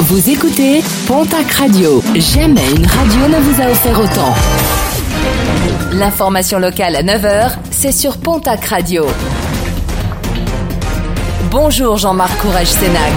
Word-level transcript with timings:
Vous 0.00 0.28
écoutez 0.28 0.82
Pontac 1.06 1.50
Radio. 1.52 2.02
Jamais 2.14 2.68
une 2.76 2.84
radio 2.84 3.28
ne 3.28 3.40
vous 3.40 3.62
a 3.62 3.70
offert 3.70 3.98
autant. 3.98 4.34
L'information 5.92 6.58
locale 6.58 6.96
à 6.96 7.02
9h, 7.02 7.52
c'est 7.70 7.92
sur 7.92 8.18
Pontac 8.18 8.64
Radio. 8.64 9.06
Bonjour 11.50 11.96
Jean-Marc 11.96 12.36
Courage 12.38 12.66
Sénac. 12.66 13.12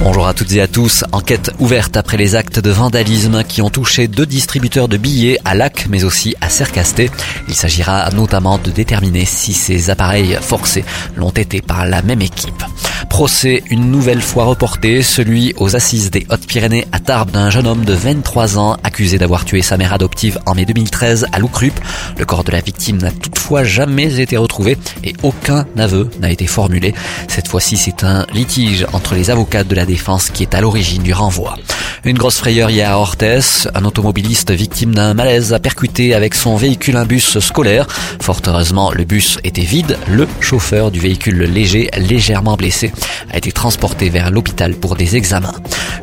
Bonjour 0.00 0.26
à 0.26 0.34
toutes 0.34 0.52
et 0.52 0.60
à 0.60 0.68
tous. 0.68 1.04
Enquête 1.12 1.52
ouverte 1.58 1.96
après 1.96 2.18
les 2.18 2.34
actes 2.34 2.58
de 2.58 2.70
vandalisme 2.70 3.44
qui 3.44 3.62
ont 3.62 3.70
touché 3.70 4.08
deux 4.08 4.26
distributeurs 4.26 4.88
de 4.88 4.98
billets 4.98 5.38
à 5.44 5.54
Lac 5.54 5.86
mais 5.88 6.04
aussi 6.04 6.34
à 6.42 6.50
Cercasté. 6.50 7.10
Il 7.48 7.54
s'agira 7.54 8.10
notamment 8.10 8.58
de 8.58 8.70
déterminer 8.70 9.24
si 9.24 9.54
ces 9.54 9.88
appareils 9.88 10.36
forcés 10.40 10.84
l'ont 11.16 11.30
été 11.30 11.62
par 11.62 11.86
la 11.86 12.02
même 12.02 12.20
équipe. 12.20 12.62
Procès 13.08 13.62
une 13.70 13.90
nouvelle 13.90 14.20
fois 14.20 14.44
reporté, 14.44 15.02
celui 15.02 15.54
aux 15.58 15.76
assises 15.76 16.10
des 16.10 16.26
Hautes-Pyrénées 16.30 16.86
à 16.92 16.98
Tarbes 16.98 17.30
d'un 17.30 17.50
jeune 17.50 17.66
homme 17.66 17.84
de 17.84 17.92
23 17.92 18.58
ans 18.58 18.76
accusé 18.82 19.18
d'avoir 19.18 19.44
tué 19.44 19.62
sa 19.62 19.76
mère 19.76 19.92
adoptive 19.92 20.38
en 20.46 20.54
mai 20.54 20.64
2013 20.64 21.28
à 21.32 21.38
Loucrup. 21.38 21.72
Le 22.18 22.24
corps 22.24 22.44
de 22.44 22.52
la 22.52 22.60
victime 22.60 22.98
n'a 22.98 23.10
toutefois 23.10 23.64
jamais 23.64 24.20
été 24.20 24.36
retrouvé 24.36 24.76
et 25.04 25.14
aucun 25.22 25.66
aveu 25.78 26.10
n'a 26.20 26.30
été 26.30 26.46
formulé. 26.46 26.94
Cette 27.28 27.48
fois-ci, 27.48 27.76
c'est 27.76 28.04
un 28.04 28.26
litige 28.34 28.86
entre 28.92 29.14
les 29.14 29.30
avocats 29.30 29.64
de 29.64 29.74
la 29.74 29.86
défense 29.86 30.30
qui 30.30 30.42
est 30.42 30.54
à 30.54 30.60
l'origine 30.60 31.02
du 31.02 31.12
renvoi. 31.12 31.56
Une 32.06 32.18
grosse 32.18 32.38
frayeur 32.38 32.70
hier 32.70 32.88
à 32.88 33.00
Orthès. 33.00 33.66
Un 33.74 33.84
automobiliste 33.84 34.52
victime 34.52 34.94
d'un 34.94 35.12
malaise 35.12 35.52
a 35.52 35.58
percuté 35.58 36.14
avec 36.14 36.36
son 36.36 36.54
véhicule 36.54 36.94
un 36.96 37.04
bus 37.04 37.40
scolaire. 37.40 37.88
Fort 38.22 38.40
heureusement, 38.46 38.92
le 38.92 39.02
bus 39.02 39.40
était 39.42 39.62
vide. 39.62 39.98
Le 40.06 40.28
chauffeur 40.38 40.92
du 40.92 41.00
véhicule 41.00 41.42
léger, 41.42 41.90
légèrement 41.98 42.54
blessé, 42.54 42.92
a 43.32 43.38
été 43.38 43.50
transporté 43.50 44.08
vers 44.08 44.30
l'hôpital 44.30 44.74
pour 44.74 44.94
des 44.94 45.16
examens. 45.16 45.54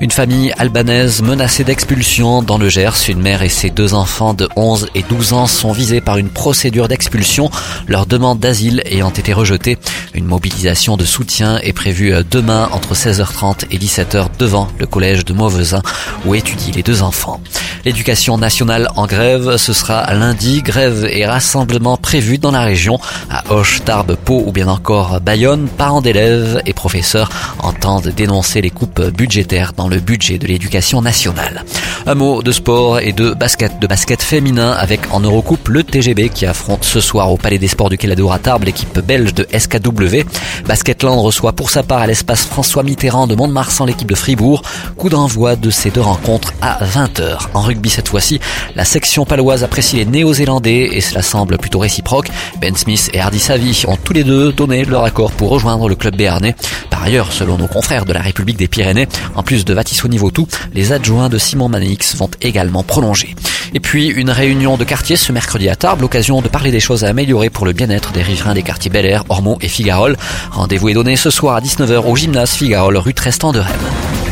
Une 0.01 0.11
famille 0.11 0.53
albanaise 0.57 1.21
menacée 1.21 1.63
d'expulsion 1.63 2.41
dans 2.41 2.57
le 2.57 2.67
Gers. 2.67 3.07
Une 3.07 3.21
mère 3.21 3.41
et 3.41 3.47
ses 3.47 3.69
deux 3.69 3.93
enfants 3.93 4.33
de 4.33 4.49
11 4.57 4.89
et 4.95 5.03
12 5.03 5.31
ans 5.31 5.47
sont 5.47 5.71
visés 5.71 6.01
par 6.01 6.17
une 6.17 6.27
procédure 6.27 6.89
d'expulsion. 6.89 7.49
Leur 7.87 8.07
demande 8.07 8.39
d'asile 8.39 8.81
ayant 8.85 9.11
été 9.11 9.31
rejetée. 9.31 9.77
Une 10.13 10.25
mobilisation 10.25 10.97
de 10.97 11.05
soutien 11.05 11.59
est 11.59 11.71
prévue 11.71 12.13
demain 12.29 12.67
entre 12.73 12.93
16h30 12.93 13.67
et 13.71 13.77
17h 13.77 14.25
devant 14.37 14.67
le 14.77 14.85
collège 14.85 15.23
de 15.23 15.31
Mauvesin 15.31 15.81
où 16.25 16.35
étudient 16.35 16.73
les 16.75 16.83
deux 16.83 17.03
enfants. 17.03 17.39
L'éducation 17.85 18.37
nationale 18.37 18.89
en 18.95 19.07
grève, 19.07 19.57
ce 19.57 19.73
sera 19.73 20.13
lundi. 20.13 20.61
Grève 20.61 21.05
et 21.09 21.25
rassemblement 21.25 21.97
prévus 21.97 22.37
dans 22.37 22.51
la 22.51 22.61
région. 22.61 22.99
À 23.29 23.43
Hoche, 23.53 23.81
Tarbes, 23.83 24.15
Pau 24.15 24.43
ou 24.45 24.51
bien 24.51 24.67
encore 24.67 25.19
Bayonne, 25.19 25.67
parents 25.67 26.01
d'élèves 26.01 26.61
et 26.65 26.73
professeurs 26.73 27.29
entendent 27.59 28.07
dénoncer 28.15 28.61
les 28.61 28.69
coupes 28.69 29.01
budgétaires 29.09 29.73
dans 29.75 29.87
le 29.87 29.99
budget 29.99 30.37
de 30.37 30.47
l'éducation 30.47 31.01
nationale. 31.01 31.65
Un 32.05 32.15
mot 32.15 32.41
de 32.41 32.51
sport 32.51 32.99
et 32.99 33.11
de 33.11 33.33
basket, 33.33 33.79
de 33.79 33.87
basket 33.87 34.21
féminin 34.21 34.71
avec 34.71 35.01
en 35.11 35.19
Eurocoupe 35.19 35.67
le 35.67 35.83
TGB 35.83 36.29
qui 36.29 36.45
affronte 36.45 36.83
ce 36.83 37.01
soir 37.01 37.31
au 37.31 37.37
Palais 37.37 37.57
des 37.57 37.67
Sports 37.67 37.89
du 37.89 37.97
Quai 37.97 38.11
à 38.11 38.39
Tarbes 38.39 38.63
l'équipe 38.63 38.99
belge 38.99 39.33
de 39.33 39.47
SKW. 39.57 40.23
Basketland 40.67 41.19
reçoit 41.21 41.53
pour 41.53 41.69
sa 41.69 41.83
part 41.83 41.99
à 41.99 42.07
l'espace 42.07 42.45
François 42.45 42.83
Mitterrand 42.83 43.27
de 43.27 43.35
Mont-de-Marsan 43.35 43.85
l'équipe 43.85 44.09
de 44.09 44.15
Fribourg. 44.15 44.61
Coup 44.97 45.09
d'envoi 45.09 45.55
de 45.55 45.69
ces 45.83 45.91
deux 45.91 45.99
rencontres 45.99 46.53
à 46.61 46.79
20h. 46.85 47.49
En 47.53 47.59
rugby 47.59 47.89
cette 47.89 48.07
fois-ci, 48.07 48.39
la 48.73 48.85
section 48.85 49.25
paloise 49.25 49.65
apprécie 49.65 49.97
les 49.97 50.05
néo-zélandais 50.05 50.87
et 50.93 51.01
cela 51.01 51.21
semble 51.21 51.57
plutôt 51.57 51.79
réciproque. 51.79 52.29
Ben 52.61 52.73
Smith 52.73 53.09
et 53.11 53.19
Hardy 53.19 53.39
Savy 53.39 53.83
ont 53.89 53.97
tous 53.97 54.13
les 54.13 54.23
deux 54.23 54.53
donné 54.53 54.85
leur 54.85 55.03
accord 55.03 55.33
pour 55.33 55.49
rejoindre 55.49 55.89
le 55.89 55.95
club 55.95 56.15
béarnais. 56.15 56.55
Par 56.89 57.03
ailleurs, 57.03 57.33
selon 57.33 57.57
nos 57.57 57.67
confrères 57.67 58.05
de 58.05 58.13
la 58.13 58.21
République 58.21 58.55
des 58.55 58.69
Pyrénées, 58.69 59.09
en 59.35 59.43
plus 59.43 59.65
de 59.65 60.07
niveau 60.07 60.31
tout, 60.31 60.47
les 60.73 60.93
adjoints 60.93 61.27
de 61.27 61.37
Simon 61.37 61.67
Manix 61.67 62.15
vont 62.15 62.29
également 62.41 62.83
prolonger. 62.83 63.35
Et 63.73 63.81
puis 63.81 64.07
une 64.07 64.29
réunion 64.29 64.77
de 64.77 64.85
quartier 64.85 65.17
ce 65.17 65.33
mercredi 65.33 65.67
à 65.67 65.75
Tarbes, 65.75 65.99
l'occasion 65.99 66.41
de 66.41 66.47
parler 66.47 66.71
des 66.71 66.79
choses 66.79 67.03
à 67.03 67.09
améliorer 67.09 67.49
pour 67.49 67.65
le 67.65 67.73
bien-être 67.73 68.13
des 68.13 68.21
riverains 68.21 68.53
des 68.53 68.63
quartiers 68.63 68.89
Bel 68.89 69.05
Air, 69.05 69.25
Ormeaux 69.27 69.57
et 69.59 69.67
Figarol. 69.67 70.15
Rendez-vous 70.51 70.87
est 70.87 70.93
donné 70.93 71.17
ce 71.17 71.29
soir 71.29 71.57
à 71.57 71.59
19h 71.59 72.05
au 72.05 72.15
gymnase 72.15 72.51
Figarol, 72.51 72.95
rue 72.95 73.13
Trestan 73.13 73.51
de 73.51 73.59
Rennes. 73.59 74.22